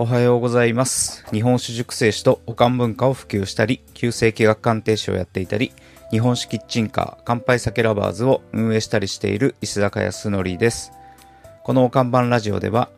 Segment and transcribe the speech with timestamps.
[0.00, 1.26] おはようございます。
[1.32, 5.72] 日本酒熟成酒とおかん文化を普及したり、旧世紀学鑑定士をやっていたり、
[6.12, 10.92] 日本酒キッチンカー、乾杯酒ラバーズを運営したりしている石坂康則です。
[11.64, 12.90] このお看板ラジオでは、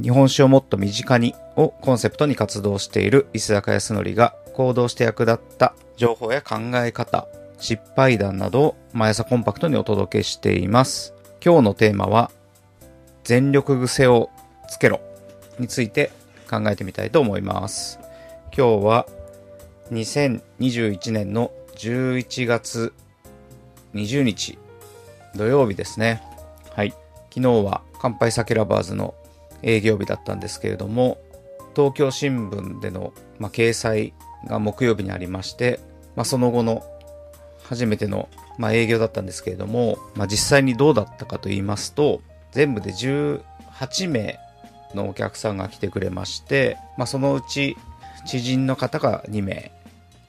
[0.00, 7.28] 日本酒をもっと身近にをコンセプトに活動している石坂康則が行動して役立った情報や考え方、
[7.58, 11.12] 失敗談などを毎朝コンパクトにお届けしています。
[11.44, 12.30] 今日のテーマは、
[13.24, 14.30] 全力癖を
[14.70, 15.02] つけろ
[15.58, 16.10] について
[16.48, 18.00] 考えてみたいと思います。
[18.56, 19.06] 今日は
[19.92, 22.92] 2021年の11月
[23.94, 24.58] 20日
[25.34, 26.22] 土曜日ですね。
[26.74, 26.90] はい。
[27.30, 29.14] 昨日は乾杯酒ラバーズの
[29.62, 31.18] 営業日だったんですけれども、
[31.76, 34.12] 東京新聞での、まあ、掲載
[34.46, 35.80] が木曜日にありまして、
[36.16, 36.82] まあ、その後の
[37.62, 42.20] 初めての、まあ、営業だったんですけれども、まあ、実際にどうだったかと言いますと、
[42.52, 44.40] 全部で18名
[44.94, 47.76] のお客さんが来てくれまして、まあ、そのうち
[48.26, 49.70] 知人の方が2名、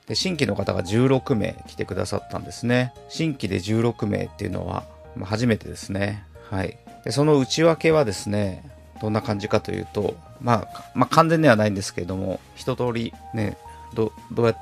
[0.07, 2.93] で新規の方が16名来てくださったんですね。
[3.09, 4.83] 新規で16名っていうのは、
[5.23, 6.23] 初めてですね。
[6.49, 6.77] はい。
[7.03, 8.63] で、その内訳はですね、
[9.01, 13.57] どんな感じかというと、まあ、まあ、完全ではないんですけれども、一通りね、
[13.93, 14.55] どどうや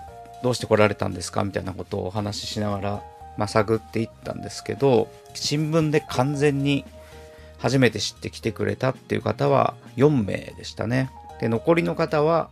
[0.44, 1.44] どうして来られたんですか？
[1.44, 3.04] みたいなことをお話ししながら、
[3.38, 6.86] まあ、探っていったんですけど、新聞で完全に
[7.58, 11.10] 初めて知って来てくれたっていう方は4名でしたね。
[11.40, 12.50] で、残りの方は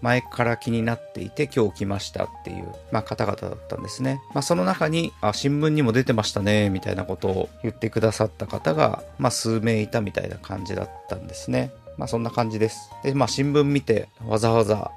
[0.00, 4.20] 前から気になっていて今日来ましたっていう、まあ、方々だったんですね。
[4.32, 11.72] まあ、その中に、あ、新聞にも出てましたね、みたいなことを言ってくださった方が、まあ、数名いたみたいな感じだったんですね。
[11.96, 12.90] まあ、そんな感じです。
[13.02, 14.92] で、まあ、新聞見てわざわざ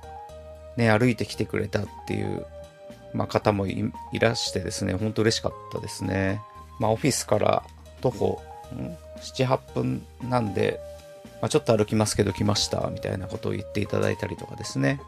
[0.77, 2.45] ね、歩いてきてくれたっていう、
[3.13, 6.41] まあ、方もいらしてですね、本当嬉しかったですね。
[6.79, 7.63] まあ、オフィスから
[8.01, 8.41] 徒歩、
[9.21, 10.79] 7、8分なんで、
[11.41, 14.99] まあ、ちょっと歩きますけど来ました、みたいなことを言っていただいたりとかですね。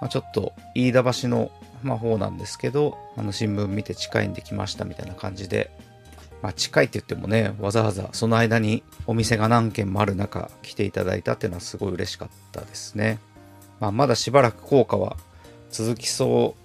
[0.00, 1.50] まあ、ちょっと、飯田橋の、
[1.82, 5.70] まあ、方なんですけど、あの、新聞見て近いんで来ました、みたいな感じで、
[6.42, 13.20] まあ、近いって言ってもね、わざわざその間にお店が何軒もある中来ていただいたっていうのはすごい嬉しかったですね。
[13.78, 15.16] まあ、まだしばらく効果は
[15.70, 16.56] 続きそ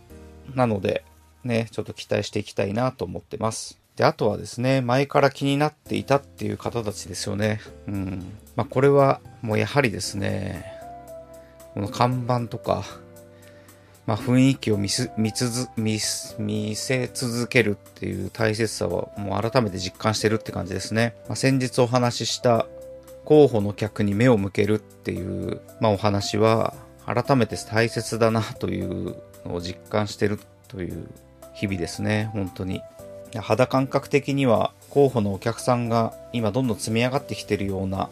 [0.53, 1.03] うなので、
[1.43, 3.79] ね、ちょっと期待していきたいなと思ってます。
[3.97, 7.59] で、あとはですね、前から気になっていたっていう方たちですよね。
[7.87, 8.25] うん。
[8.55, 10.65] まあ、これはもうやはりですね、
[11.73, 12.83] この看板とか、
[14.05, 15.99] まあ、雰囲気を見す見つ見
[16.39, 21.15] 見せ続けるっていう大切さはもう改めて実感してるって感じですね。
[21.27, 22.67] まあ、先日お話しした
[23.25, 26.75] 候補の客に目を向けるっていう、まあ、お話は
[27.05, 31.07] 改めて大切だなというのを実感してるという
[31.55, 32.81] 日々ですね、本当に。
[33.35, 38.09] 肌感覚的には候補のお客さんが今どんどん積み上がってきてるような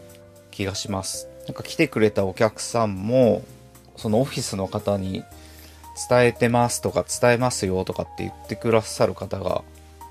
[0.50, 1.28] 気がします。
[1.46, 3.42] なんか来てくれたお客さんも、
[3.96, 5.24] そのオフィスの方に
[6.08, 9.62] 伝えてますとか伝えますよとかって言ってくださる方が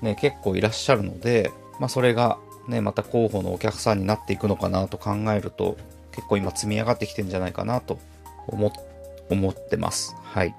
[0.02, 2.38] ね、結構いらっしゃるので、まあそれが
[2.68, 5.76] ね、また候補のお客さんになっていくのかなと考えると、
[6.12, 7.98] 結構今積み上がってきてんじゃないかなと
[8.48, 8.72] 思
[9.30, 10.14] 思ってます。
[10.22, 10.54] はい。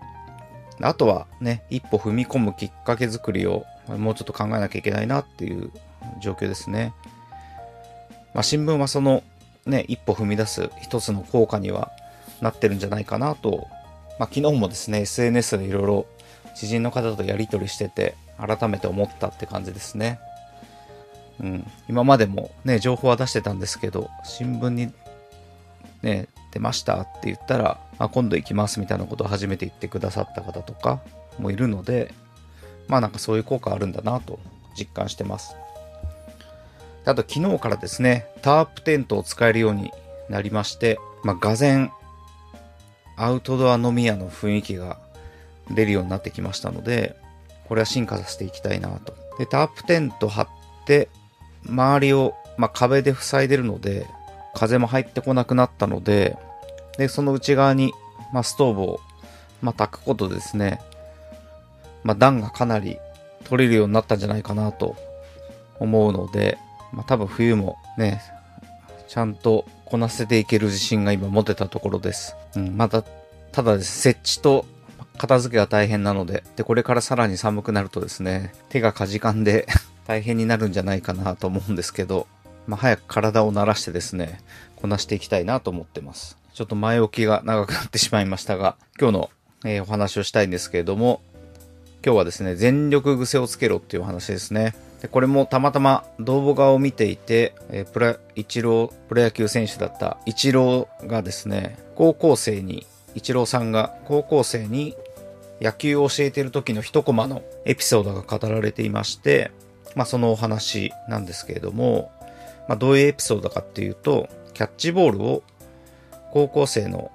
[0.82, 5.72] あとはね、一歩踏み込むきっかけ作りをもうちょっと考えなきゃいけないなっていう
[6.22, 6.94] 状況ですね。
[8.34, 9.24] まあ、新聞はその
[9.66, 11.92] ね、一歩踏み出す一つの効果には
[12.42, 13.68] なってるんじゃないかなと、
[14.20, 16.06] まあ、昨日もですね、SNS でいろいろ
[16.56, 20.20] 知人の方とやり取りしてて、改めて思ったって感じですね。
[21.40, 21.72] うん。
[21.88, 24.92] 今までもね、情報は出してたんですけど、新聞に
[26.02, 31.02] ね、出ましたって言ったら、あ、今度行きますみたいなことを初めて言ってくださった方とか
[31.40, 32.14] もいるので、
[32.88, 34.40] まあなんかそういう効果あるんだなと
[34.78, 35.56] 実感してます。
[37.06, 39.92] あと昨日からですね、タープテントを使えるように
[40.30, 41.90] なりまして、まあ、がぜ
[43.16, 44.98] アウトドア飲み屋の雰囲気が
[45.72, 47.16] 出るようになってきましたので、
[47.68, 49.16] これは進化させていきたいなと。
[49.40, 50.48] で、タープテント張っ
[50.86, 51.10] て、
[51.66, 54.06] 周りを、まあ、壁で塞いでるので、
[54.54, 56.38] 風も入ってこなくなったので、
[56.98, 57.94] で、その内側に、
[58.34, 59.00] まあ、ストーブを、
[59.62, 60.80] まあ、炊くことですね、
[62.08, 63.00] まあ、暖がかなり
[63.44, 64.96] 取れるようになったんじゃないかなと
[65.78, 66.58] 思うので、
[66.94, 68.22] まあ、多分冬もね、
[69.10, 72.38] ちゃんとこなせていける自信が今持てたところです。
[72.56, 73.04] うん、また、
[73.52, 74.66] ただです、設置と
[75.18, 79.68] 片付けが大変なので、で、これからさらに寒くなるとですね、手がかじかんで
[80.08, 82.26] 大変になるんじゃないかなと思うんですけど、
[82.68, 84.40] まあ、早く体を慣らしてですね、
[84.78, 86.38] こなしていきたいなと思ってます。
[86.54, 89.30] ちょっと前置きが長くなってしまいましたが、今日の、
[89.66, 91.22] えーお話をしたいんですけれども、
[92.08, 94.78] 今日はですね、全力癖をつけろっていうお話ですね。
[95.02, 104.96] で、これもたまたま動画を見ていて、えープロ、イチロー、プロ野球選手だったイチローがですね、高校生に、イチローさんが高校生に
[105.60, 109.52] 野球を教えている時の一コマのエピソードが語られていまして、
[109.94, 112.10] まあそのお話なんですけれども、
[112.70, 115.44] まあどういうエピソードかっていうと、キャッチボールを
[116.32, 117.12] 高校生の、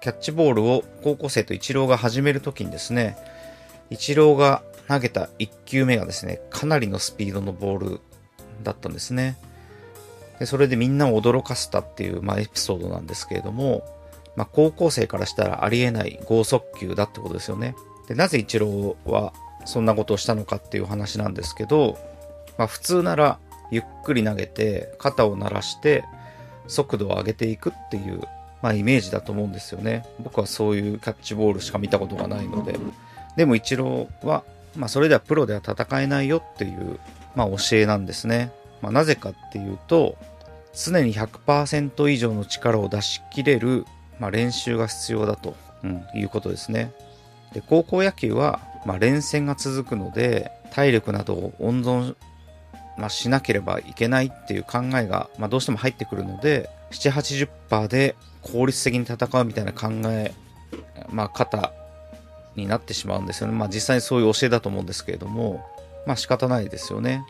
[0.00, 3.16] キャッチボールを高校生とイチローが始める時にですね、
[3.92, 8.00] イチローが投げた1球目がですね、かなりのスピードのボール
[8.62, 9.36] だったんですね。
[10.38, 13.84] でそれでみんなを驚かせたっていう、まあ、エピソードなんですけれども、
[14.34, 17.76] まあ、高校生からしたらありえない剛速球だってことですよね。
[18.08, 19.34] で、なぜイチローは
[19.66, 21.98] そんなことをしたのかっていう話なんですけど、
[22.56, 23.38] まあ、普通なら
[23.70, 26.02] ゆっくり投げて肩を鳴らして
[26.66, 28.22] 速度を上げていくっていう、
[28.62, 30.06] まあ、イメージだと思うんですよね。
[30.18, 32.78] 僕はそういうキャッチボールしか見たことがないので。
[33.36, 34.44] でもイチローは、
[34.76, 36.98] まあ、それではプロでは戦えないよっていう、
[37.34, 38.52] まあ、教えなんですね。
[38.80, 40.16] まあ、なぜかっていうと、
[40.74, 43.86] 常に100%以上の力を出し切れる、
[44.18, 46.92] まあ、練習が必要だと、うん、いうことですね。
[47.52, 52.16] で、高校野球は、まあ、連戦が続くので、体力などを温存、
[52.96, 57.12] まあ、しなければいけないっていう考えが、まあ、どうしても入ってくるので、7、
[57.68, 60.32] 80%で効率的に戦うみたいな考え、
[61.10, 61.72] まあ、方
[62.56, 63.54] になってしまうんですよね。
[63.54, 65.64] まあ、実際にそういう教えだと思うんですけれども、
[66.06, 67.24] まあ、仕方ないですよね。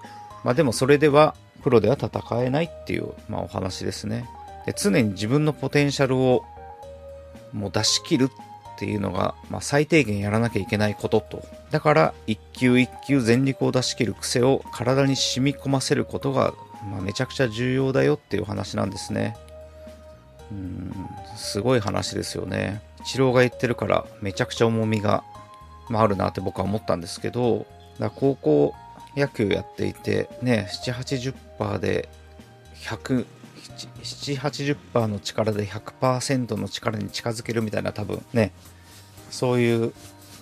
[0.45, 2.11] まあ、でもそれでは、プロでは戦
[2.43, 4.29] えないっていう、まあ、お話ですね。
[4.67, 6.45] で常に自分のポテンシャルを
[7.53, 11.45] もう出し切るっていうのが、まあ、最低限やらなきゃいけないことと。
[11.71, 16.55] だから、一球一球全力を出し切る癖を体に染み込ませることが、
[16.91, 19.37] まあ、めちゃくちゃ重要だよっていう話なんですね。
[20.53, 22.83] うん、すごい話ですよね。
[23.01, 25.25] イチローが言ってるからめちゃくちゃ重みが、
[25.89, 27.67] まあ、るなって僕は思ったんですけど、
[27.99, 28.75] だ高校
[29.17, 30.93] 野球やっていて、ね、7、
[31.59, 32.09] 80%で
[32.77, 33.27] 100、
[34.03, 38.53] 7、80%の力で100%の力に近づけるみたいな多分ね、
[39.31, 39.93] そういう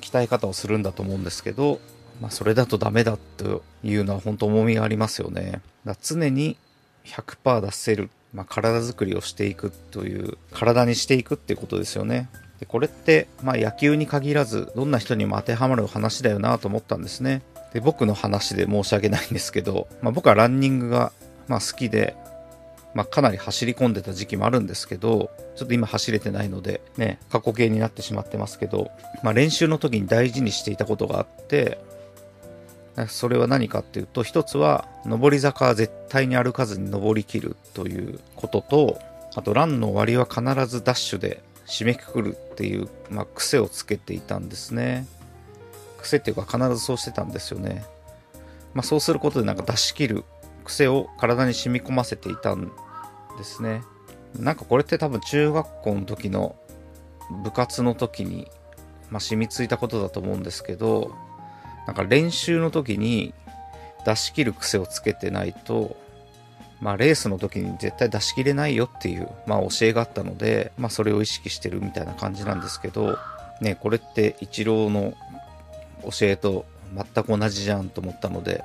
[0.00, 1.80] 鍛え方をするんだと思うんですけど、
[2.20, 5.62] まあそれだとダメだというのは本当重みがありますよね。
[5.84, 6.56] だ常に
[7.04, 12.28] 100%出せる、まあ、体作りをしていくという、体にしていくっていうことですよね。
[12.60, 17.42] でこれって、まあ野球に限らず、どんな人にも当てはまる話だよなと思ったんですね。
[17.72, 21.12] で、僕の話で申し訳ないんですけど、まあ、僕はランニングが、
[21.48, 22.16] まあ、好きで、
[22.94, 28.90] まあ、かなり走り込んでた時期もあるんですけど、ちょっと今走れてないので、ね、過去形になってしまってますけど、
[29.22, 31.78] まあ、練習の時に大事にしていたことがあって、
[33.08, 39.00] それは何かっていうと、一つは、上り坂は絶対に歩かずに登りきるということと、
[39.34, 45.06] あと、ランの終わりは必ずダッシュで締めくくるっていう、まあ、癖をつけていたんですね。
[46.00, 47.84] 癖っていうか必ずそうしてたんですよね。
[48.74, 50.24] まあそうすることでなんか出し切る
[50.64, 52.70] 癖を体に染み込ませていたん
[53.38, 53.82] ですね。
[54.38, 56.56] なんかこれって多分中学校の時の
[57.42, 58.48] 部活の時に、
[59.10, 61.14] まあ、染みついたことだと思うんですけど、
[61.86, 63.34] なんか練習の時に
[64.04, 65.96] 出し切る癖をつけてないと、
[66.80, 73.18] まあレースの時に絶対出し切れないよっていう、まあ教えがあったので、まあそれを意識してるみたいな感じなんですけど、
[73.60, 75.14] ね、これってイチローの
[76.04, 78.64] 教えと全く同じじゃんと思ったので、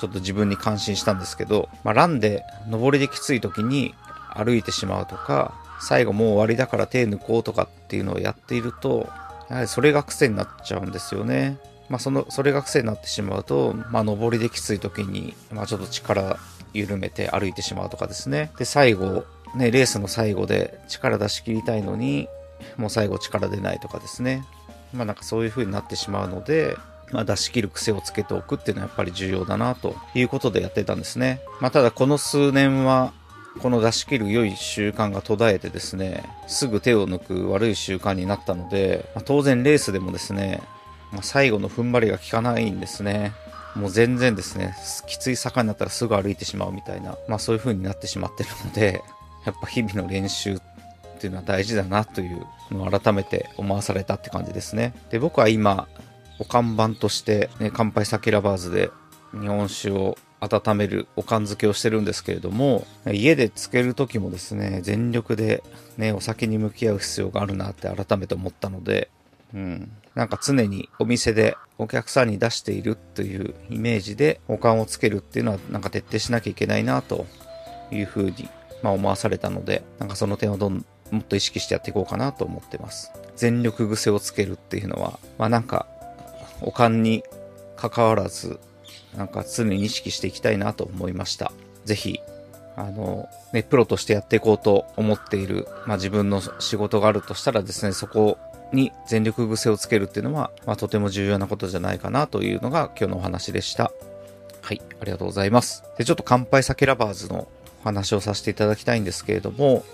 [0.00, 3.94] ちょっと自分に感心したんですけど、まあ、ランで登りできつい時に
[4.34, 9.08] 歩いてしまうとか、最後もう終わりだから手抜こうとかっていうのをやっていると、
[9.48, 11.58] やはりそれが癖になっちゃうんですよね。
[11.92, 16.38] まあ、その、それが癖になってしまうと、まあ、登りできつい時に、まあ、ちょっと力
[16.72, 18.50] 緩めて歩いてしまうとかですね。
[18.56, 22.28] で、最後、ね、レースの最後で力出し切りたいのに、
[22.78, 24.42] もう最後力出ないとかですね。
[24.94, 26.78] まあなんかそういう風になってしまうので、
[27.10, 31.42] まあ、出し切る癖をつけておくっていうのはやっぱり重要だなということでやってたんですね。
[31.60, 33.12] まあ、ただこの数年は
[33.60, 40.62] この出し切る良い習慣が途絶えてですね、すぐ手を抜く悪い習慣になったので、まあ、当然レースでもですね、
[41.12, 43.32] まあ、最後の踏ん張りが効かないんですね。
[43.74, 44.74] もう全然ですね、
[45.06, 49.02] きつい坂になったらすぐ歩いてしまうみたいな、まあそういう風になってしまってるので、
[49.46, 50.60] やっぱ日々の練習っ
[51.18, 54.94] ていうのは大事だなというのを改めて思わされたって感じですね。
[55.10, 55.88] で、僕は今、
[56.38, 58.90] お看板として、ね、乾杯酒ラバーズで
[59.32, 65.62] 日本酒を温めるおかん漬けをしてるんですけれども、家で漬ける時もですね、全力で
[65.96, 69.08] ね、お酒に向き合う必要があるなって改めて思ったので、
[69.54, 69.92] うん。
[70.14, 77.26] なんか常にお店でお客さんに出しているというイメージでおかんをつけるっていうのはなんか徹底しなきゃいけないなと
[77.90, 78.48] いうふうに、
[78.82, 83.12] まあ、思わされたので、なんかその点をどんもっと意識してやっていこうかなと思ってます。
[83.36, 85.86] 全力癖をつけるっていうのは、まあなんか、
[86.62, 87.22] おかんに
[87.76, 88.58] 関わらず、
[89.16, 91.52] なんか常に意識していきたいなと思いました。
[91.84, 92.18] ぜひ、
[92.76, 98.38] あの、ね、プロとしてやっていこうと思っている、まあ自分の仕事があるとしたらですね、そこ
[98.72, 103.92] に全力癖をつけるっていうのは、まあとても重要なことじゃないかなというのが今日のお話でした。
[104.62, 105.84] はい、ありがとうございます。
[105.98, 107.48] で、ちょっと乾杯酒ラバーズの
[107.82, 109.84] お話をさせていただきたいんですけれども、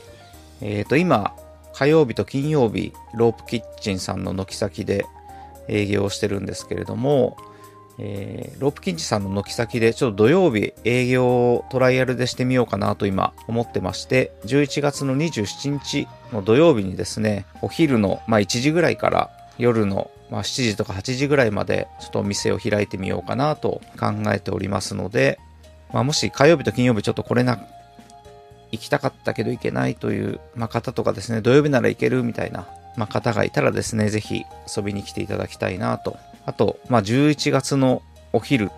[0.60, 1.34] えっ、ー、と、今、
[1.72, 5.06] 火曜日と金曜日、ロープキッチンさんの軒先で
[5.68, 7.36] 営業をしてるんですけれども、
[7.98, 25.38] えー、ロープキッチさんの軒先でちょっと土曜日営業をトライアルでしてみようかなと今思ってまして、11月の27日の土曜日にですね、お昼の、まあ、1時ぐらいから夜の、まあ、7時とか8時ぐらいまでちょっとお店を開いてみようかなと考えておりますので、
[25.92, 27.58] まあ、もし火曜日と金曜日ちょっと来れな、
[28.70, 34.44] 行きたかったけど行けないという、まあ、方とかですね、土曜日なら行けるみたいな、まあ、方がいたらですね、ぜひ
[34.76, 36.16] 遊びに来ていただきたいなと。
[36.48, 38.00] あと、まあ、11月の
[38.32, 38.70] お昼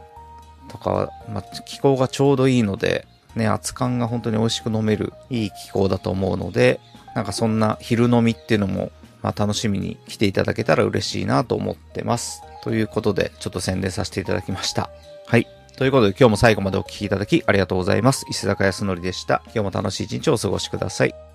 [0.69, 6.81] とかは、まあ、気候がちょうどいいので、ね、熱燗が本当に美味しく飲めるいい気候だと思うので、
[7.15, 8.91] なんかそんな昼飲みっていうのも、
[9.23, 12.43] まあ、楽しみに来ていただけたら嬉しいなと思ってます。
[12.65, 14.91] ということで、ちょっと宣伝させていただきました。
[15.29, 15.47] はい。
[15.77, 18.27] ということで今日も最後までお聴きいただきありがとうございます。
[18.29, 19.43] 石坂康則でした。
[19.47, 21.30] 今日も楽しい一日をお過ごしください。